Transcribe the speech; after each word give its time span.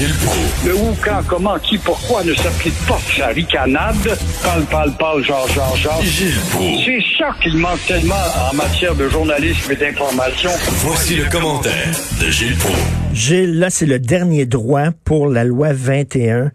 Gilles 0.00 0.14
Proulx. 0.24 0.64
Le 0.64 0.74
où, 0.76 0.96
quand, 1.04 1.20
comment, 1.28 1.58
qui, 1.58 1.76
pourquoi 1.76 2.24
ne 2.24 2.32
s'applique 2.32 2.86
pas 2.88 2.98
sa 3.14 3.26
ricanade? 3.26 4.18
Parle, 4.42 4.64
parle, 4.64 4.92
parle, 4.96 5.22
genre, 5.22 5.46
genre, 5.48 5.76
genre. 5.76 6.00
Gilles 6.02 6.40
Proulx. 6.52 6.84
C'est 6.86 7.02
ça 7.18 7.34
qu'il 7.42 7.58
manque 7.58 7.84
tellement 7.86 8.14
en 8.50 8.54
matière 8.54 8.94
de 8.94 9.10
journalisme 9.10 9.70
et 9.70 9.76
d'information. 9.76 10.48
Voici 10.86 11.16
le 11.16 11.28
commentaire 11.28 11.90
de 12.18 12.30
Gilles 12.30 12.56
Proulx. 12.56 12.78
Gilles, 13.12 13.58
là, 13.58 13.68
c'est 13.68 13.84
le 13.84 13.98
dernier 13.98 14.46
droit 14.46 14.86
pour 15.04 15.28
la 15.28 15.44
loi 15.44 15.74
21. 15.74 16.50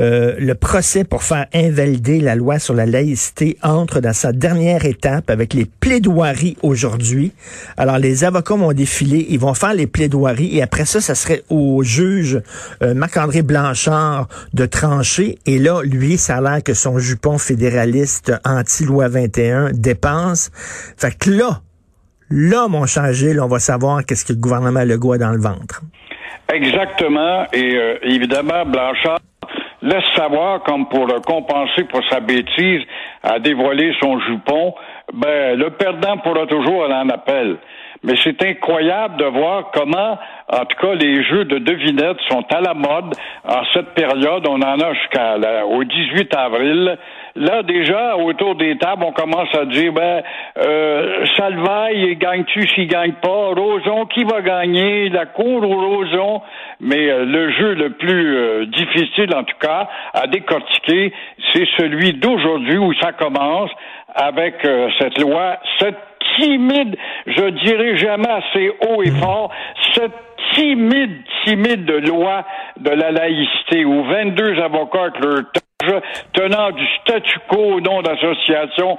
Euh, 0.00 0.34
le 0.38 0.56
procès 0.56 1.04
pour 1.04 1.22
faire 1.22 1.46
invalider 1.54 2.20
la 2.20 2.34
loi 2.34 2.58
sur 2.58 2.74
la 2.74 2.84
laïcité 2.84 3.56
entre 3.62 4.00
dans 4.00 4.12
sa 4.12 4.32
dernière 4.32 4.84
étape 4.84 5.30
avec 5.30 5.54
les 5.54 5.66
plaidoiries 5.66 6.56
aujourd'hui. 6.62 7.32
Alors, 7.76 7.98
les 7.98 8.24
avocats 8.24 8.56
vont 8.56 8.72
défiler, 8.72 9.24
ils 9.28 9.38
vont 9.38 9.54
faire 9.54 9.72
les 9.72 9.86
plaidoiries 9.86 10.56
et 10.56 10.62
après 10.62 10.84
ça, 10.84 11.00
ça 11.00 11.14
serait 11.14 11.42
au 11.48 11.84
juge 11.84 12.40
euh, 12.82 12.94
Marc-André 12.94 13.42
Blanchard 13.42 14.26
de 14.52 14.66
trancher. 14.66 15.38
Et 15.46 15.60
là, 15.60 15.82
lui, 15.84 16.18
ça 16.18 16.38
a 16.38 16.40
l'air 16.40 16.62
que 16.62 16.74
son 16.74 16.98
jupon 16.98 17.38
fédéraliste 17.38 18.32
anti-loi 18.44 19.08
21 19.08 19.70
dépense. 19.72 20.50
Fait 20.96 21.16
que 21.16 21.30
là, 21.30 21.60
là, 22.30 22.66
mon 22.66 22.86
cher 22.86 23.12
Gilles, 23.12 23.40
on 23.40 23.46
va 23.46 23.60
savoir 23.60 24.04
qu'est-ce 24.04 24.24
que 24.24 24.32
le 24.32 24.40
gouvernement 24.40 24.82
Legault 24.82 25.12
a 25.12 25.18
dans 25.18 25.30
le 25.30 25.40
ventre. 25.40 25.82
Exactement. 26.52 27.46
Et 27.52 27.76
euh, 27.76 27.98
évidemment, 28.02 28.64
Blanchard 28.66 29.20
laisse 29.84 30.04
savoir, 30.16 30.62
comme 30.62 30.88
pour 30.88 31.06
le 31.06 31.20
compenser 31.20 31.84
pour 31.84 32.00
sa 32.10 32.20
bêtise, 32.20 32.82
à 33.22 33.38
dévoiler 33.38 33.94
son 34.00 34.18
jupon, 34.20 34.74
ben, 35.12 35.58
le 35.58 35.70
perdant 35.70 36.16
pourra 36.18 36.46
toujours 36.46 36.84
aller 36.84 36.94
en 36.94 37.08
appel. 37.10 37.58
Mais 38.02 38.14
c'est 38.22 38.42
incroyable 38.42 39.16
de 39.16 39.24
voir 39.24 39.70
comment, 39.72 40.18
en 40.48 40.64
tout 40.66 40.76
cas, 40.78 40.94
les 40.94 41.24
jeux 41.24 41.44
de 41.44 41.58
devinettes 41.58 42.20
sont 42.28 42.44
à 42.50 42.60
la 42.60 42.74
mode 42.74 43.14
en 43.48 43.62
cette 43.72 43.94
période. 43.94 44.46
On 44.46 44.60
en 44.60 44.80
a 44.80 44.92
jusqu'au 44.92 45.84
18 45.84 46.34
avril. 46.34 46.98
Là, 47.36 47.64
déjà, 47.64 48.16
autour 48.16 48.54
des 48.54 48.78
tables, 48.78 49.02
on 49.04 49.12
commence 49.12 49.52
à 49.56 49.64
dire, 49.64 49.92
ben, 49.92 50.22
euh, 50.56 51.24
Salvaille, 51.36 52.14
gagne-tu 52.14 52.66
s'il 52.68 52.86
gagne 52.86 53.14
pas? 53.14 53.48
Roson, 53.56 54.06
qui 54.06 54.22
va 54.22 54.40
gagner? 54.40 55.08
La 55.08 55.26
cour 55.26 55.68
ou 55.68 55.74
Roson? 55.74 56.42
Mais 56.80 57.10
euh, 57.10 57.24
le 57.24 57.50
jeu 57.50 57.74
le 57.74 57.90
plus 57.90 58.36
euh, 58.36 58.66
difficile, 58.66 59.34
en 59.34 59.42
tout 59.42 59.56
cas, 59.58 59.88
à 60.12 60.28
décortiquer, 60.28 61.12
c'est 61.52 61.66
celui 61.76 62.12
d'aujourd'hui 62.12 62.78
où 62.78 62.94
ça 62.94 63.12
commence 63.12 63.70
avec 64.14 64.64
euh, 64.64 64.88
cette 65.00 65.18
loi, 65.18 65.56
cette 65.80 65.98
timide, 66.36 66.96
je 67.26 67.48
dirais 67.50 67.96
jamais 67.96 68.30
assez 68.30 68.70
haut 68.88 69.02
et 69.02 69.10
fort, 69.10 69.50
cette 69.94 70.12
timide, 70.52 71.16
timide 71.44 71.90
loi 72.06 72.44
de 72.78 72.90
la 72.90 73.10
laïcité 73.10 73.84
où 73.84 74.04
22 74.04 74.60
avocats 74.60 75.04
avec 75.04 75.20
leur 75.20 75.63
tenant 76.32 76.70
du 76.70 76.86
statu 77.00 77.38
quo 77.48 77.74
au 77.74 77.80
nom 77.80 78.02
d'associations 78.02 78.98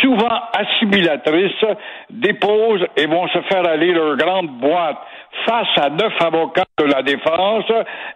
souvent 0.00 0.40
assimilatrices 0.52 1.64
déposent 2.10 2.86
et 2.96 3.06
vont 3.06 3.28
se 3.28 3.40
faire 3.42 3.66
aller 3.66 3.92
leur 3.92 4.16
grande 4.16 4.48
boîte 4.58 4.98
face 5.46 5.68
à 5.76 5.90
neuf 5.90 6.12
avocats 6.20 6.64
de 6.78 6.84
la 6.84 7.02
défense. 7.02 7.64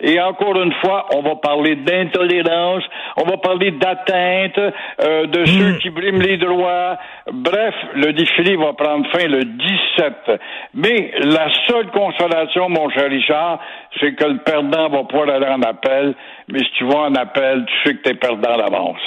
Et 0.01 0.21
encore 0.21 0.61
une 0.61 0.73
fois, 0.81 1.07
on 1.15 1.23
va 1.23 1.37
parler 1.37 1.77
d'intolérance, 1.77 2.83
on 3.17 3.25
va 3.25 3.37
parler 3.39 3.71
d'atteinte, 3.73 4.59
euh, 4.59 5.27
de 5.27 5.45
ceux 5.47 5.73
qui 5.79 5.91
briment 5.91 6.21
les 6.21 6.37
droits. 6.37 6.99
Bref, 7.33 7.75
le 7.95 8.13
défilé 8.13 8.57
va 8.57 8.73
prendre 8.73 9.07
fin 9.13 9.27
le 9.27 9.45
17. 9.45 10.41
Mais 10.75 11.13
la 11.21 11.49
seule 11.69 11.91
consolation, 11.91 12.69
mon 12.69 12.91
cher 12.91 13.09
Richard, 13.09 13.61
c'est 13.99 14.15
que 14.15 14.25
le 14.25 14.39
perdant 14.39 14.89
va 14.89 15.05
pouvoir 15.05 15.31
aller 15.31 15.47
en 15.47 15.63
appel. 15.63 16.15
Mais 16.49 16.59
si 16.61 16.71
tu 16.79 16.85
vas 16.85 17.03
en 17.03 17.15
appel, 17.15 17.65
tu 17.67 17.89
sais 17.89 17.97
que 17.97 18.03
tu 18.03 18.11
es 18.11 18.15
perdant 18.15 18.57
d'avance. 18.57 19.01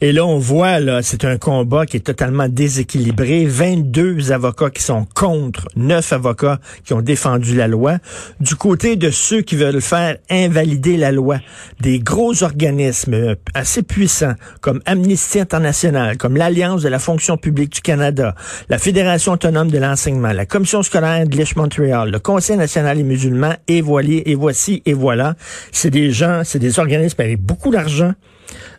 Et 0.00 0.12
là, 0.12 0.24
on 0.24 0.38
voit, 0.38 0.80
là, 0.80 1.02
c'est 1.02 1.24
un 1.24 1.38
combat 1.38 1.86
qui 1.86 1.96
est 1.96 2.06
totalement 2.06 2.48
déséquilibré. 2.48 3.44
22 3.46 4.32
avocats 4.32 4.70
qui 4.70 4.82
sont 4.82 5.06
contre, 5.14 5.68
9 5.76 6.12
avocats 6.12 6.58
qui 6.84 6.92
ont 6.94 7.02
défendu 7.02 7.47
la 7.54 7.68
loi. 7.68 7.98
Du 8.40 8.54
côté 8.54 8.96
de 8.96 9.10
ceux 9.10 9.42
qui 9.42 9.56
veulent 9.56 9.80
faire 9.80 10.16
invalider 10.30 10.96
la 10.96 11.12
loi, 11.12 11.38
des 11.80 11.98
gros 11.98 12.42
organismes 12.42 13.36
assez 13.54 13.82
puissants 13.82 14.34
comme 14.60 14.80
Amnesty 14.86 15.40
International, 15.40 16.16
comme 16.16 16.36
l'Alliance 16.36 16.82
de 16.82 16.88
la 16.88 16.98
fonction 16.98 17.36
publique 17.36 17.72
du 17.72 17.80
Canada, 17.80 18.34
la 18.68 18.78
Fédération 18.78 19.32
autonome 19.32 19.70
de 19.70 19.78
l'enseignement, 19.78 20.32
la 20.32 20.46
Commission 20.46 20.82
scolaire 20.82 21.26
de 21.26 21.36
Montréal, 21.56 22.10
le 22.10 22.18
Conseil 22.18 22.56
national 22.56 22.96
des 22.96 23.02
musulmans, 23.02 23.54
et 23.66 23.80
voilà, 23.80 24.08
et 24.24 24.34
voici, 24.34 24.82
et 24.86 24.92
voilà. 24.92 25.34
C'est 25.72 25.90
des 25.90 26.10
gens, 26.10 26.42
c'est 26.44 26.58
des 26.58 26.78
organismes 26.78 27.20
avec 27.20 27.40
beaucoup 27.40 27.70
d'argent, 27.70 28.12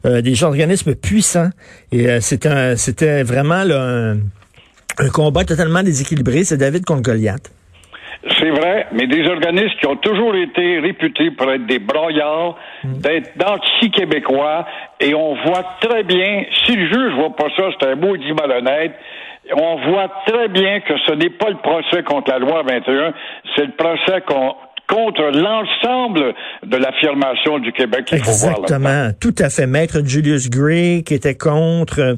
euh, 0.05 0.21
des 0.21 0.43
organismes 0.43 0.95
puissants, 0.95 1.49
et 1.91 2.09
euh, 2.09 2.19
c'était 2.21 3.23
vraiment 3.23 3.63
un, 3.69 4.17
un 4.97 5.09
combat 5.09 5.45
totalement 5.45 5.83
déséquilibré. 5.83 6.43
C'est 6.43 6.57
David 6.57 6.85
contre 6.85 7.01
Goliath. 7.01 7.51
C'est 8.37 8.49
vrai, 8.49 8.87
mais 8.91 9.07
des 9.07 9.25
organismes 9.29 9.77
qui 9.79 9.87
ont 9.87 9.95
toujours 9.95 10.35
été 10.35 10.79
réputés 10.79 11.31
pour 11.31 11.49
être 11.51 11.65
des 11.65 11.79
broyards, 11.79 12.57
d'être 12.83 13.37
d'anti-québécois, 13.37 14.65
et 14.99 15.13
on 15.13 15.35
voit 15.35 15.63
très 15.79 16.03
bien, 16.03 16.43
si 16.65 16.75
le 16.75 16.87
juge 16.87 17.13
voit 17.13 17.35
pas 17.35 17.47
ça, 17.55 17.69
c'est 17.79 17.87
un 17.87 17.95
maudit 17.95 18.33
malhonnête, 18.33 18.93
on 19.55 19.77
voit 19.89 20.09
très 20.27 20.49
bien 20.49 20.81
que 20.81 20.97
ce 21.07 21.13
n'est 21.13 21.29
pas 21.29 21.49
le 21.49 21.57
procès 21.57 22.03
contre 22.03 22.31
la 22.31 22.39
loi 22.39 22.61
21, 22.63 23.13
c'est 23.55 23.65
le 23.65 23.71
procès 23.71 24.21
qu'on 24.27 24.55
contre 24.89 25.21
l'ensemble 25.37 26.33
de 26.65 26.77
l'affirmation 26.77 27.59
du 27.59 27.71
Québec. 27.71 28.11
Exactement, 28.11 29.11
tout 29.19 29.35
à 29.37 29.49
fait. 29.49 29.67
Maître 29.67 30.01
Julius 30.03 30.49
Gray 30.49 31.03
qui 31.03 31.13
était 31.13 31.35
contre. 31.35 32.17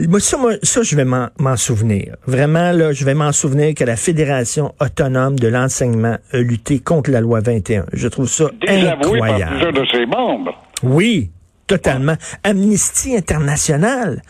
Moi, 0.00 0.20
ça, 0.20 0.36
moi, 0.36 0.52
ça 0.62 0.82
je 0.82 0.94
vais 0.96 1.04
m'en 1.04 1.56
souvenir. 1.56 2.16
Vraiment, 2.26 2.72
là, 2.72 2.92
je 2.92 3.04
vais 3.04 3.14
m'en 3.14 3.32
souvenir 3.32 3.74
que 3.74 3.84
la 3.84 3.96
Fédération 3.96 4.74
autonome 4.80 5.38
de 5.38 5.48
l'enseignement 5.48 6.18
a 6.32 6.36
lutté 6.36 6.78
contre 6.78 7.10
la 7.10 7.20
loi 7.20 7.40
21. 7.40 7.86
Je 7.92 8.08
trouve 8.08 8.28
ça 8.28 8.44
Désavoué 8.60 9.18
incroyable. 9.18 9.40
par 9.40 9.50
plusieurs 9.50 9.72
de 9.72 9.86
ses 9.90 10.06
membres. 10.06 10.54
Oui, 10.82 11.30
totalement. 11.66 12.16
Amnesty 12.42 13.16
International. 13.16 14.20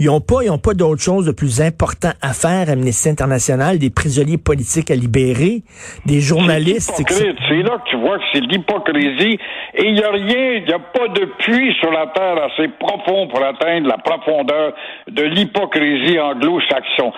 Ils 0.00 0.06
n'ont 0.06 0.20
pas, 0.20 0.42
ils 0.42 0.50
ont 0.50 0.58
pas 0.58 0.72
d'autre 0.72 1.02
chose 1.02 1.26
de 1.26 1.32
plus 1.32 1.60
important 1.60 2.12
à 2.22 2.32
faire, 2.32 2.70
Amnesty 2.70 3.10
International, 3.10 3.78
des 3.78 3.90
prisonniers 3.90 4.38
politiques 4.38 4.90
à 4.90 4.94
libérer, 4.94 5.62
des 6.06 6.20
journalistes. 6.20 6.94
C'est 7.06 7.62
là 7.62 7.78
que 7.84 7.90
tu 7.90 7.96
vois 7.96 8.16
que 8.18 8.24
c'est 8.32 8.40
l'hypocrisie. 8.40 9.38
Et 9.74 9.84
il 9.84 9.94
n'y 9.94 10.02
a 10.02 10.10
rien, 10.10 10.52
il 10.56 10.64
n'y 10.64 10.72
a 10.72 10.78
pas 10.78 11.08
de 11.08 11.26
puits 11.38 11.74
sur 11.80 11.92
la 11.92 12.06
terre 12.08 12.42
assez 12.42 12.68
profond 12.78 13.28
pour 13.28 13.44
atteindre 13.44 13.88
la 13.88 13.98
profondeur 13.98 14.72
de 15.08 15.22
l'hypocrisie 15.22 16.18
anglo-saxonne. 16.18 17.12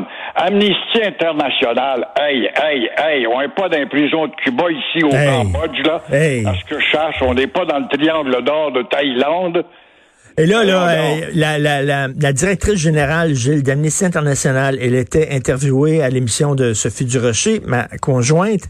Euh, 0.00 0.02
Amnesty 0.36 1.02
International, 1.02 2.08
hey, 2.20 2.50
hey, 2.54 2.90
hey, 2.98 3.26
on 3.26 3.40
n'est 3.40 3.48
pas 3.48 3.68
dans 3.68 3.78
les 3.78 3.86
prisons 3.86 4.26
de 4.26 4.34
Cuba 4.36 4.64
ici 4.70 5.02
au 5.04 5.08
Cambodge, 5.10 5.80
là. 5.84 6.02
Parce 6.44 6.64
que 6.64 6.78
je 6.78 6.86
cherche, 6.86 7.22
on 7.22 7.34
n'est 7.34 7.46
pas 7.46 7.64
dans 7.64 7.78
le 7.78 7.88
triangle 7.88 8.42
d'or 8.44 8.72
de 8.72 8.82
Thaïlande. 8.82 9.64
Et 10.38 10.46
là, 10.46 10.62
là, 10.62 10.88
euh, 10.88 11.20
la, 11.34 11.58
la, 11.58 11.82
la, 11.82 12.06
la, 12.06 12.32
directrice 12.32 12.76
générale, 12.76 13.34
Gilles, 13.34 13.64
d'Amnesty 13.64 14.04
International, 14.04 14.78
elle 14.80 14.94
était 14.94 15.30
interviewée 15.32 16.00
à 16.00 16.10
l'émission 16.10 16.54
de 16.54 16.74
Sophie 16.74 17.06
Durocher, 17.06 17.60
ma 17.66 17.88
conjointe, 18.00 18.62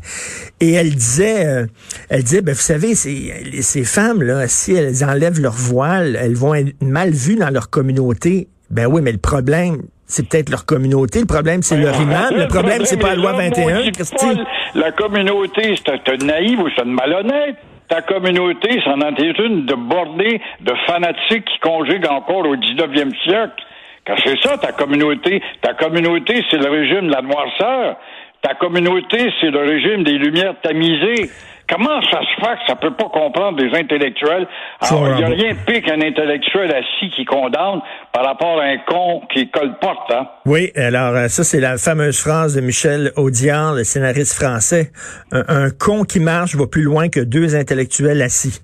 et 0.60 0.72
elle 0.72 0.94
disait, 0.94 1.46
euh, 1.46 1.66
elle 2.08 2.22
disait, 2.22 2.40
ben, 2.40 2.54
vous 2.54 2.60
savez, 2.60 2.94
ces, 2.94 3.60
ces 3.60 3.84
femmes-là, 3.84 4.48
si 4.48 4.72
elles 4.72 5.04
enlèvent 5.04 5.40
leur 5.40 5.52
voile, 5.52 6.16
elles 6.18 6.36
vont 6.36 6.54
être 6.54 6.72
mal 6.80 7.10
vues 7.10 7.36
dans 7.36 7.50
leur 7.50 7.68
communauté. 7.68 8.48
Ben 8.70 8.86
oui, 8.86 9.02
mais 9.02 9.12
le 9.12 9.18
problème, 9.18 9.82
c'est 10.06 10.26
peut-être 10.26 10.48
leur 10.48 10.64
communauté. 10.64 11.20
Le 11.20 11.26
problème, 11.26 11.62
c'est 11.62 11.76
leur 11.76 12.00
imam. 12.00 12.34
Le, 12.34 12.48
problème, 12.48 12.86
c'est 12.86 12.96
pas 12.96 13.10
la 13.10 13.16
loi 13.16 13.32
21, 13.32 13.90
Christine. 13.90 14.42
La 14.74 14.90
communauté, 14.92 15.74
c'est 15.76 16.08
un 16.08 16.24
naïf 16.24 16.58
ou 16.60 16.68
c'est 16.74 16.82
une 16.82 16.94
malhonnête? 16.94 17.56
Ta 17.88 18.02
communauté 18.02 18.80
s'en 18.82 19.00
est 19.00 19.38
une 19.38 19.64
de 19.64 19.74
bordée 19.74 20.40
de 20.60 20.74
fanatiques 20.86 21.44
qui 21.44 21.58
conjuguent 21.60 22.10
encore 22.10 22.46
au 22.46 22.56
19e 22.56 23.14
siècle. 23.22 23.64
Car 24.04 24.18
c'est 24.24 24.40
ça, 24.42 24.58
ta 24.58 24.72
communauté. 24.72 25.42
Ta 25.60 25.74
communauté, 25.74 26.44
c'est 26.50 26.58
le 26.58 26.68
régime 26.70 27.08
de 27.08 27.12
la 27.12 27.22
noirceur. 27.22 27.96
Ta 28.42 28.54
communauté, 28.54 29.32
c'est 29.40 29.50
le 29.50 29.60
régime 29.60 30.04
des 30.04 30.18
lumières 30.18 30.54
tamisées. 30.62 31.30
Comment 31.68 32.00
ça 32.10 32.20
se 32.20 32.40
fait 32.40 32.54
que 32.54 32.66
ça 32.66 32.76
peut 32.76 32.94
pas 32.94 33.10
comprendre 33.10 33.58
des 33.58 33.76
intellectuels? 33.76 34.46
Alors, 34.80 35.08
il 35.08 35.16
n'y 35.16 35.24
a 35.24 35.26
rien 35.26 35.52
de 35.52 35.58
pire 35.66 35.82
qu'un 35.82 36.00
intellectuel 36.00 36.74
assis 36.74 37.10
qui 37.14 37.26
condamne 37.26 37.80
par 38.10 38.24
rapport 38.24 38.58
à 38.58 38.64
un 38.64 38.78
con 38.78 39.20
qui 39.32 39.50
colporte, 39.50 40.10
hein? 40.10 40.28
Oui, 40.46 40.72
alors 40.76 41.14
euh, 41.14 41.28
ça, 41.28 41.44
c'est 41.44 41.60
la 41.60 41.76
fameuse 41.76 42.18
phrase 42.18 42.54
de 42.54 42.62
Michel 42.62 43.12
Audiard, 43.16 43.74
le 43.74 43.84
scénariste 43.84 44.34
français. 44.34 44.92
Un, 45.30 45.68
con 45.70 46.04
qui 46.04 46.20
marche 46.20 46.56
va 46.56 46.66
plus 46.66 46.82
loin 46.82 47.10
que 47.10 47.20
deux 47.20 47.54
intellectuels 47.54 48.22
assis. 48.22 48.62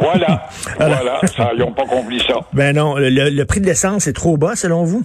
Voilà, 0.00 0.48
voilà, 0.78 1.20
ça, 1.26 1.52
ils 1.54 1.60
n'ont 1.60 1.72
pas 1.72 1.86
compris 1.86 2.18
ça. 2.18 2.40
Ben 2.52 2.74
non, 2.74 2.96
le, 2.98 3.44
prix 3.44 3.60
de 3.60 3.66
l'essence 3.66 4.08
est 4.08 4.12
trop 4.12 4.36
bas, 4.36 4.56
selon 4.56 4.82
vous? 4.82 5.04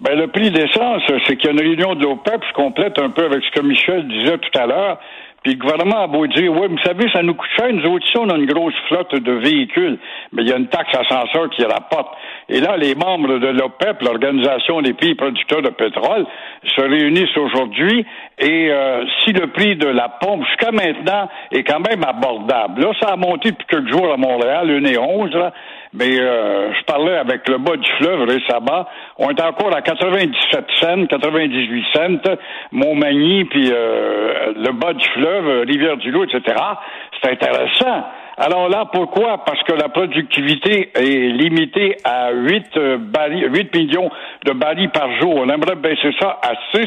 Ben, 0.00 0.18
le 0.18 0.28
prix 0.28 0.50
d'essence, 0.50 1.02
c'est 1.26 1.36
qu'il 1.36 1.44
y 1.44 1.48
a 1.48 1.52
une 1.52 1.60
réunion 1.60 1.94
de 1.94 2.04
l'OPEP, 2.04 2.40
je 2.48 2.54
complète 2.54 2.98
un 2.98 3.10
peu 3.10 3.26
avec 3.26 3.42
ce 3.44 3.60
que 3.60 3.66
Michel 3.66 4.08
disait 4.08 4.38
tout 4.38 4.58
à 4.58 4.66
l'heure. 4.66 4.98
Puis 5.42 5.54
le 5.54 5.58
gouvernement 5.58 6.02
a 6.02 6.06
beau 6.06 6.26
dire, 6.26 6.52
oui, 6.52 6.68
vous 6.68 6.78
savez, 6.84 7.10
ça 7.12 7.22
nous 7.22 7.34
coûte 7.34 7.48
cher, 7.56 7.72
nous 7.72 7.84
autres, 7.90 8.04
on 8.18 8.28
a 8.28 8.36
une 8.36 8.46
grosse 8.46 8.74
flotte 8.88 9.14
de 9.14 9.32
véhicules, 9.32 9.98
mais 10.32 10.42
il 10.42 10.48
y 10.48 10.52
a 10.52 10.56
une 10.56 10.68
taxe 10.68 10.94
ascenseur 10.94 11.48
qui 11.50 11.64
rapporte. 11.64 12.14
Et 12.48 12.60
là, 12.60 12.76
les 12.76 12.94
membres 12.94 13.38
de 13.38 13.46
l'OPEP, 13.48 14.02
l'Organisation 14.02 14.82
des 14.82 14.92
pays 14.92 15.14
producteurs 15.14 15.62
de 15.62 15.70
pétrole, 15.70 16.26
se 16.76 16.80
réunissent 16.82 17.36
aujourd'hui 17.38 18.04
et 18.38 18.70
euh, 18.70 19.04
si 19.24 19.32
le 19.32 19.46
prix 19.48 19.76
de 19.76 19.88
la 19.88 20.08
pompe 20.08 20.44
jusqu'à 20.46 20.72
maintenant 20.72 21.28
est 21.52 21.62
quand 21.62 21.80
même 21.80 22.04
abordable, 22.04 22.82
là, 22.82 22.92
ça 23.00 23.12
a 23.12 23.16
monté 23.16 23.52
depuis 23.52 23.66
quelques 23.66 23.92
jours 23.92 24.12
à 24.12 24.16
Montréal, 24.16 24.70
une 24.70 24.86
et 24.86 24.98
onze, 24.98 25.32
là, 25.32 25.52
mais 25.92 26.20
euh, 26.20 26.72
je 26.72 26.84
parlais 26.84 27.16
avec 27.16 27.48
le 27.48 27.58
bas 27.58 27.76
du 27.76 27.90
fleuve 27.98 28.22
récemment. 28.22 28.86
On 29.18 29.30
est 29.30 29.42
encore 29.42 29.74
à 29.74 29.82
97 29.82 30.64
cents, 30.80 31.06
98 31.06 31.84
cents, 31.92 32.36
Montmagny, 32.72 33.44
puis 33.46 33.70
euh, 33.72 34.52
le 34.54 34.72
bas 34.72 34.92
du 34.92 35.04
fleuve, 35.08 35.66
Rivière-du-Loup, 35.66 36.24
etc. 36.24 36.56
C'est 37.20 37.30
intéressant. 37.32 38.04
Alors 38.42 38.70
là, 38.70 38.86
pourquoi? 38.90 39.44
Parce 39.44 39.62
que 39.64 39.74
la 39.74 39.90
productivité 39.90 40.90
est 40.94 41.28
limitée 41.28 41.96
à 42.04 42.32
8, 42.32 42.64
euh, 42.78 42.98
8 43.52 43.74
millions 43.76 44.10
de 44.46 44.52
barils 44.52 44.88
par 44.88 45.14
jour. 45.20 45.34
On 45.36 45.48
aimerait 45.50 45.76
baisser 45.76 46.10
ça 46.18 46.40
à 46.42 46.54
6. 46.74 46.86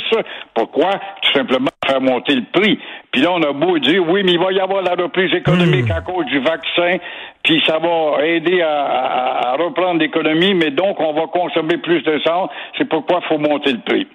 Pourquoi? 0.55 0.93
Tout 1.21 1.33
simplement 1.37 1.69
faire 1.85 2.01
monter 2.01 2.33
le 2.33 2.43
prix. 2.51 2.79
Puis 3.11 3.21
là, 3.21 3.33
on 3.33 3.43
a 3.43 3.53
beau 3.53 3.77
dire, 3.77 4.01
oui, 4.09 4.23
mais 4.25 4.31
il 4.31 4.39
va 4.39 4.51
y 4.51 4.59
avoir 4.59 4.81
la 4.81 4.95
reprise 4.95 5.31
économique 5.31 5.89
hmm. 5.89 5.97
à 5.97 6.01
cause 6.01 6.25
du 6.25 6.39
vaccin, 6.39 6.97
puis 7.43 7.61
ça 7.67 7.77
va 7.77 8.25
aider 8.25 8.61
à, 8.61 9.51
à 9.51 9.55
reprendre 9.55 9.99
l'économie, 9.99 10.55
mais 10.55 10.71
donc 10.71 10.99
on 10.99 11.13
va 11.13 11.27
consommer 11.27 11.77
plus 11.77 12.01
d'essence. 12.01 12.49
C'est 12.79 12.89
pourquoi 12.89 13.19
il 13.23 13.27
faut 13.27 13.37
monter 13.37 13.73
le 13.73 13.81
prix. 13.85 14.07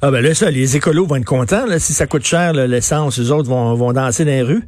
Ah 0.00 0.10
ben 0.10 0.22
là, 0.22 0.32
ça, 0.32 0.50
les 0.50 0.76
écolos 0.76 1.06
vont 1.06 1.16
être 1.16 1.26
contents. 1.26 1.66
Là, 1.66 1.78
si 1.78 1.92
ça 1.92 2.06
coûte 2.06 2.24
cher, 2.24 2.54
l'essence, 2.54 3.18
les 3.18 3.30
autres 3.30 3.50
vont, 3.50 3.74
vont 3.74 3.92
danser 3.92 4.24
dans 4.24 4.30
les 4.30 4.42
rues. 4.42 4.62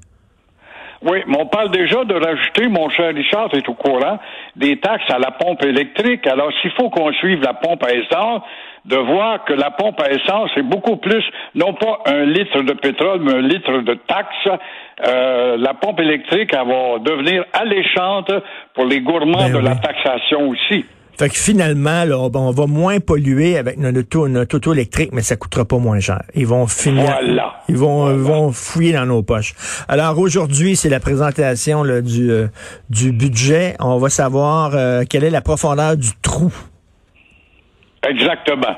Oui, 1.03 1.19
mais 1.27 1.37
on 1.39 1.47
parle 1.47 1.71
déjà 1.71 2.05
de 2.05 2.15
rajouter, 2.15 2.69
mon 2.69 2.91
cher 2.91 3.15
Richard 3.15 3.49
est 3.55 3.67
au 3.69 3.75
courant, 3.75 4.19
des 4.57 4.79
taxes 4.81 5.11
à 5.11 5.19
la 5.19 5.31
pompe 5.31 5.65
électrique. 5.65 6.27
Alors, 6.27 6.51
s'il 6.61 6.71
faut 6.73 6.91
qu'on 6.91 7.11
suive 7.15 7.41
la 7.43 7.55
pompe 7.55 7.83
à 7.85 7.93
essence, 7.93 8.43
de 8.85 8.97
voir 8.97 9.45
que 9.45 9.55
la 9.55 9.71
pompe 9.71 10.01
à 10.01 10.11
essence 10.11 10.51
est 10.57 10.63
beaucoup 10.63 10.97
plus, 10.97 11.25
non 11.55 11.73
pas 11.75 12.01
un 12.07 12.25
litre 12.25 12.63
de 12.63 12.73
pétrole, 12.75 13.21
mais 13.21 13.35
un 13.35 13.43
litre 13.43 13.79
de 13.79 13.95
taxes. 13.95 14.61
Euh, 15.07 15.57
la 15.57 15.75
pompe 15.75 16.01
électrique, 16.01 16.51
elle 16.53 16.69
va 16.69 16.99
devenir 16.99 17.45
alléchante 17.55 18.31
pour 18.75 18.85
les 18.85 19.01
gourmands 19.01 19.49
ben 19.49 19.55
de 19.55 19.59
la 19.59 19.77
taxation 19.77 20.49
aussi. 20.49 20.85
Fait 21.21 21.29
que 21.29 21.37
finalement, 21.37 22.07
là, 22.07 22.17
on 22.17 22.51
va 22.51 22.67
moins 22.67 22.99
polluer 22.99 23.59
avec 23.59 23.77
notre 23.77 23.99
auto, 23.99 24.27
notre 24.27 24.57
auto 24.57 24.73
électrique, 24.73 25.11
mais 25.13 25.21
ça 25.21 25.37
coûtera 25.37 25.67
pas 25.67 25.77
moins 25.77 26.01
cher. 26.01 26.23
Ils 26.35 26.47
vont 26.47 26.67
finir. 26.67 27.15
Ils 27.69 27.77
vont, 27.77 28.07
vont 28.17 28.53
fouiller 28.53 28.95
dans 28.95 29.05
nos 29.05 29.23
poches. 29.23 29.53
Alors 29.87 30.19
aujourd'hui, 30.19 30.77
c'est 30.77 30.89
la 30.89 30.99
présentation 30.99 31.83
là, 31.83 32.01
du, 32.01 32.31
euh, 32.31 32.47
du 32.89 33.13
budget. 33.13 33.75
On 33.81 33.99
va 33.99 34.09
savoir 34.09 34.71
euh, 34.75 35.03
quelle 35.11 35.25
est 35.25 35.29
la 35.29 35.43
profondeur 35.43 35.95
du 35.95 36.09
trou. 36.23 36.55
Exactement. 38.09 38.77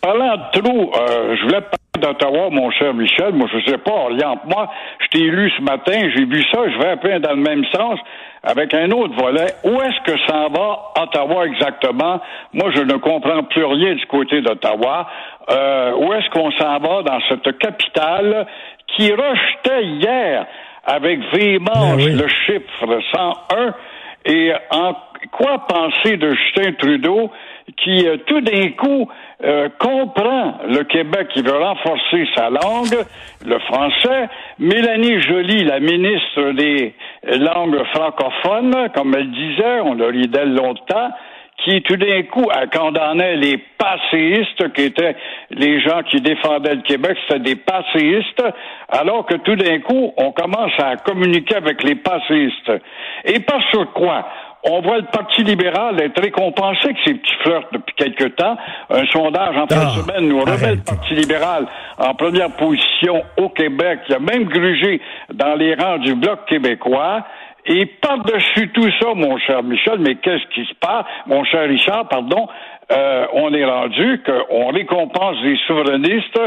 Parlant 0.00 0.36
de 0.36 0.60
trou, 0.60 0.92
euh, 0.94 1.34
je 1.34 1.42
voulais 1.42 1.60
parler 1.60 2.06
d'Ottawa, 2.06 2.50
mon 2.50 2.70
cher 2.70 2.94
Michel. 2.94 3.34
Moi, 3.34 3.48
je 3.52 3.68
sais 3.68 3.78
pas, 3.78 3.90
oriente-moi. 3.90 4.70
Je 5.00 5.06
t'ai 5.08 5.24
lu 5.24 5.50
ce 5.58 5.62
matin, 5.62 6.08
j'ai 6.14 6.24
vu 6.24 6.40
ça, 6.52 6.58
je 6.70 6.78
vais 6.78 6.90
un 6.90 6.96
peu 6.98 7.18
dans 7.18 7.34
le 7.34 7.42
même 7.42 7.64
sens 7.74 7.98
avec 8.44 8.74
un 8.74 8.90
autre 8.90 9.14
volet. 9.14 9.54
Où 9.64 9.80
est-ce 9.80 10.00
que 10.12 10.18
s'en 10.26 10.48
va 10.48 10.92
Ottawa 11.02 11.46
exactement? 11.46 12.20
Moi, 12.52 12.70
je 12.74 12.82
ne 12.82 12.96
comprends 12.96 13.42
plus 13.44 13.64
rien 13.64 13.94
du 13.94 14.06
côté 14.06 14.42
d'Ottawa. 14.42 15.08
Euh, 15.50 15.92
où 15.96 16.12
est-ce 16.12 16.28
qu'on 16.30 16.50
s'en 16.52 16.78
va 16.78 17.02
dans 17.02 17.20
cette 17.28 17.58
capitale 17.58 18.46
qui 18.88 19.10
rejetait 19.12 19.84
hier 19.84 20.46
avec 20.84 21.20
véhémence 21.32 22.04
le 22.06 22.28
chiffre 22.28 23.00
101 23.14 23.74
et 24.26 24.52
en 24.70 24.94
quoi 25.32 25.66
penser 25.66 26.16
de 26.16 26.34
Justin 26.34 26.72
Trudeau 26.78 27.30
qui 27.76 28.06
euh, 28.06 28.18
tout 28.26 28.40
d'un 28.40 28.70
coup 28.70 29.08
euh, 29.42 29.68
comprend 29.78 30.58
le 30.68 30.84
Québec 30.84 31.28
qui 31.32 31.42
veut 31.42 31.56
renforcer 31.56 32.26
sa 32.34 32.50
langue, 32.50 32.96
le 33.44 33.58
français. 33.60 34.28
Mélanie 34.58 35.20
Joly, 35.20 35.64
la 35.64 35.80
ministre 35.80 36.52
des 36.52 36.94
langues 37.26 37.82
francophones, 37.94 38.90
comme 38.94 39.14
elle 39.14 39.30
disait, 39.30 39.80
on 39.84 39.98
a 40.00 40.06
ri 40.06 40.28
d'elle 40.28 40.54
longtemps, 40.54 41.10
qui 41.64 41.82
tout 41.82 41.96
d'un 41.96 42.22
coup 42.24 42.46
a 42.50 42.66
condamné 42.66 43.36
les 43.36 43.58
passéistes, 43.78 44.72
qui 44.74 44.82
étaient 44.82 45.16
les 45.50 45.80
gens 45.80 46.02
qui 46.02 46.20
défendaient 46.20 46.74
le 46.74 46.82
Québec, 46.82 47.16
c'était 47.26 47.40
des 47.40 47.56
passéistes, 47.56 48.42
alors 48.88 49.24
que 49.24 49.36
tout 49.36 49.56
d'un 49.56 49.78
coup, 49.80 50.12
on 50.16 50.32
commence 50.32 50.72
à 50.78 50.96
communiquer 50.96 51.56
avec 51.56 51.82
les 51.82 51.94
passéistes. 51.94 52.72
Et 53.24 53.40
par 53.40 53.62
sur 53.70 53.92
quoi? 53.92 54.26
On 54.64 54.80
voit 54.80 54.98
le 54.98 55.04
Parti 55.04 55.44
libéral 55.44 56.00
être 56.00 56.20
récompensé 56.20 56.94
que 56.94 57.00
ces 57.04 57.14
petits 57.14 57.34
flirts 57.42 57.68
depuis 57.72 57.94
quelque 57.96 58.24
temps. 58.24 58.56
Un 58.90 59.04
sondage 59.06 59.56
en 59.56 59.66
fin 59.66 59.76
de 59.76 59.86
ah, 59.86 60.02
semaine 60.02 60.28
nous 60.28 60.40
remet 60.40 60.76
le 60.76 60.82
Parti 60.82 61.14
libéral 61.14 61.66
en 61.98 62.14
première 62.14 62.50
position 62.50 63.22
au 63.36 63.50
Québec. 63.50 64.00
Il 64.08 64.14
a 64.14 64.18
même 64.18 64.44
grugé 64.44 65.00
dans 65.32 65.54
les 65.54 65.74
rangs 65.74 65.98
du 65.98 66.14
Bloc 66.14 66.46
québécois. 66.46 67.24
Et 67.66 67.86
par-dessus 67.86 68.70
tout 68.72 68.90
ça, 69.00 69.14
mon 69.14 69.38
cher 69.38 69.62
Michel, 69.62 69.98
mais 69.98 70.16
qu'est-ce 70.16 70.46
qui 70.54 70.66
se 70.68 70.74
passe, 70.74 71.06
mon 71.26 71.44
cher 71.44 71.66
Richard, 71.66 72.08
pardon, 72.08 72.46
euh, 72.92 73.26
on 73.32 73.52
est 73.54 73.64
rendu 73.64 74.22
qu'on 74.24 74.68
récompense 74.68 75.36
les 75.42 75.56
souverainistes. 75.66 76.38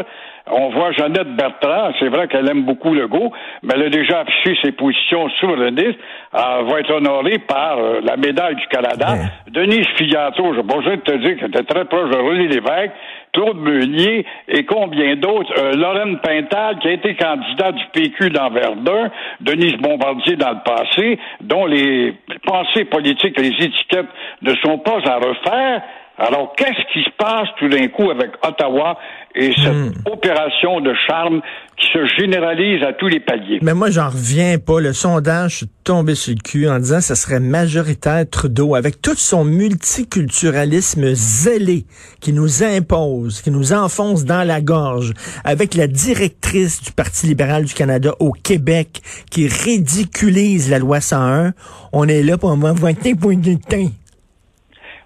On 0.49 0.69
voit 0.69 0.91
Jeannette 0.93 1.35
Bertrand, 1.35 1.91
c'est 1.99 2.07
vrai 2.07 2.27
qu'elle 2.29 2.49
aime 2.49 2.63
beaucoup 2.63 2.93
le 2.93 3.07
goût, 3.07 3.33
mais 3.63 3.73
elle 3.75 3.83
a 3.83 3.89
déjà 3.89 4.21
affiché 4.21 4.57
ses 4.63 4.71
positions 4.71 5.29
souverainistes. 5.41 5.99
Elle 6.33 6.65
va 6.65 6.79
être 6.79 6.91
honorée 6.91 7.39
par 7.39 7.77
euh, 7.77 7.99
la 8.01 8.15
médaille 8.15 8.55
du 8.55 8.65
Canada. 8.67 9.15
Denise 9.51 9.87
Figato, 9.97 10.53
j'ai 10.53 10.63
besoin 10.63 10.95
de 10.95 11.01
te 11.01 11.17
dire 11.17 11.37
qu'elle 11.37 11.49
était 11.49 11.63
très 11.63 11.83
proche 11.85 12.09
de 12.11 12.17
René 12.17 12.47
Lévesque, 12.47 12.93
Claude 13.33 13.57
Meunier 13.57 14.25
et 14.47 14.65
combien 14.65 15.15
d'autres. 15.17 15.51
Euh, 15.57 15.73
Lorraine 15.73 16.19
Pintal, 16.19 16.79
qui 16.79 16.87
a 16.87 16.91
été 16.91 17.15
candidat 17.15 17.73
du 17.73 17.83
PQ 17.91 18.29
dans 18.29 18.49
Verdun, 18.49 19.11
Denise 19.41 19.77
Bombardier 19.77 20.37
dans 20.37 20.51
le 20.51 20.63
passé, 20.63 21.19
dont 21.41 21.65
les 21.65 22.13
pensées 22.45 22.85
politiques, 22.85 23.37
les 23.37 23.49
étiquettes 23.49 24.07
ne 24.43 24.55
sont 24.55 24.77
pas 24.77 24.99
à 25.05 25.17
refaire. 25.17 25.81
Alors, 26.19 26.53
qu'est-ce 26.57 26.93
qui 26.93 27.03
se 27.03 27.15
passe 27.15 27.47
tout 27.59 27.69
d'un 27.69 27.87
coup 27.89 28.09
avec 28.09 28.31
Ottawa 28.43 28.97
et 29.35 29.51
cette 29.53 29.71
hmm. 29.71 29.93
opération 30.11 30.81
de 30.81 30.91
charme 31.07 31.41
qui 31.77 31.87
se 31.93 32.07
généralise 32.19 32.81
à 32.81 32.93
tous 32.93 33.07
les 33.07 33.19
paliers? 33.19 33.59
Mais 33.61 33.75
moi, 33.75 33.91
j'en 33.91 34.09
reviens 34.09 34.57
pas. 34.57 34.79
Le 34.79 34.93
sondage, 34.93 35.63
est 35.63 35.83
tombé 35.83 36.15
sur 36.15 36.33
le 36.33 36.39
cul 36.39 36.67
en 36.67 36.79
disant 36.79 36.97
que 36.97 37.03
ce 37.03 37.13
serait 37.13 37.39
majoritaire 37.39 38.27
Trudeau, 38.31 38.73
avec 38.73 38.99
tout 38.99 39.13
son 39.13 39.45
multiculturalisme 39.45 41.13
zélé 41.13 41.85
qui 42.19 42.33
nous 42.33 42.63
impose, 42.63 43.41
qui 43.41 43.51
nous 43.51 43.73
enfonce 43.73 44.25
dans 44.25 44.45
la 44.45 44.59
gorge, 44.59 45.13
avec 45.43 45.75
la 45.75 45.85
directrice 45.85 46.81
du 46.81 46.91
Parti 46.93 47.27
libéral 47.27 47.65
du 47.65 47.75
Canada 47.75 48.15
au 48.19 48.31
Québec 48.31 49.01
qui 49.29 49.47
ridiculise 49.47 50.71
la 50.71 50.79
loi 50.79 50.99
101. 50.99 51.53
On 51.93 52.07
est 52.07 52.23
là 52.23 52.39
pour 52.39 52.49
un 52.51 52.73
voter 52.73 53.13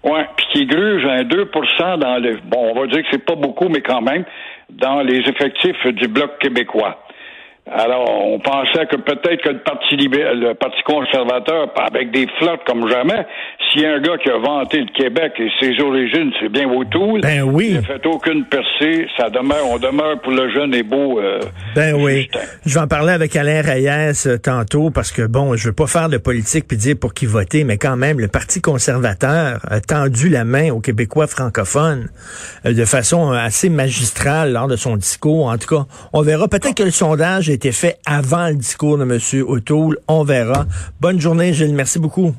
oui, 0.04 0.20
puis 0.36 0.46
qui 0.52 0.66
gruge 0.66 1.04
un 1.04 1.22
2% 1.22 1.98
dans 1.98 2.18
le. 2.18 2.38
Bon, 2.44 2.72
on 2.74 2.80
va 2.80 2.86
dire 2.88 3.02
que 3.02 3.08
c'est 3.10 3.24
pas 3.24 3.36
beaucoup, 3.36 3.68
mais 3.68 3.82
quand 3.82 4.00
même, 4.00 4.24
dans 4.70 5.00
les 5.02 5.18
effectifs 5.18 5.86
du 5.86 6.08
Bloc 6.08 6.38
québécois. 6.40 7.01
Alors, 7.70 8.08
on 8.26 8.40
pensait 8.40 8.86
que 8.86 8.96
peut-être 8.96 9.40
que 9.40 9.50
le 9.50 9.60
Parti 9.60 9.96
libéral, 9.96 10.40
le 10.40 10.54
Parti 10.54 10.82
conservateur, 10.84 11.68
avec 11.76 12.10
des 12.10 12.26
flottes 12.38 12.60
comme 12.66 12.90
jamais, 12.90 13.24
s'il 13.70 13.82
y 13.82 13.86
a 13.86 13.94
un 13.94 14.00
gars 14.00 14.18
qui 14.18 14.30
a 14.30 14.38
vanté 14.38 14.80
le 14.80 14.92
Québec 14.92 15.32
et 15.38 15.48
ses 15.60 15.80
origines, 15.80 16.32
c'est 16.40 16.48
bien 16.48 16.68
O'Toole. 16.68 17.20
Ben 17.20 17.42
oui. 17.42 17.68
Il 17.70 17.74
n'a 17.76 17.82
fait 17.82 18.06
aucune 18.06 18.44
percée. 18.46 19.06
Ça 19.16 19.30
demeure, 19.30 19.64
on 19.70 19.78
demeure 19.78 20.20
pour 20.20 20.32
le 20.32 20.50
jeune 20.50 20.74
et 20.74 20.82
beau. 20.82 21.20
Euh, 21.20 21.38
ben 21.76 21.94
oui. 21.94 22.28
Je 22.66 22.74
vais 22.74 22.80
en 22.80 22.88
parler 22.88 23.12
avec 23.12 23.36
Alain 23.36 23.62
Reyes 23.62 24.26
euh, 24.26 24.38
tantôt 24.38 24.90
parce 24.90 25.12
que 25.12 25.22
bon, 25.22 25.54
je 25.54 25.68
veux 25.68 25.74
pas 25.74 25.86
faire 25.86 26.08
de 26.08 26.18
politique 26.18 26.66
puis 26.66 26.76
dire 26.76 26.96
pour 27.00 27.14
qui 27.14 27.26
voter, 27.26 27.62
mais 27.62 27.78
quand 27.78 27.96
même, 27.96 28.18
le 28.18 28.28
Parti 28.28 28.60
conservateur 28.60 29.60
a 29.70 29.80
tendu 29.80 30.28
la 30.28 30.44
main 30.44 30.72
aux 30.72 30.80
Québécois 30.80 31.28
francophones 31.28 32.08
euh, 32.66 32.74
de 32.74 32.84
façon 32.84 33.30
assez 33.30 33.70
magistrale 33.70 34.52
lors 34.52 34.66
de 34.66 34.76
son 34.76 34.96
discours. 34.96 35.46
En 35.46 35.58
tout 35.58 35.76
cas, 35.76 35.84
on 36.12 36.22
verra. 36.22 36.48
Peut-être 36.48 36.74
que 36.74 36.82
le 36.82 36.90
sondage 36.90 37.51
a 37.52 37.54
été 37.54 37.72
fait 37.72 37.98
avant 38.06 38.48
le 38.48 38.54
discours 38.54 38.98
de 38.98 39.04
M. 39.04 39.44
O'Toole. 39.46 39.98
On 40.08 40.24
verra. 40.24 40.66
Bonne 41.00 41.20
journée, 41.20 41.52
Gilles. 41.52 41.74
Merci 41.74 41.98
beaucoup. 41.98 42.34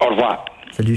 Au 0.00 0.06
revoir. 0.08 0.44
Salut. 0.72 0.96